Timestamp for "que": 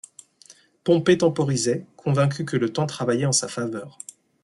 2.43-2.57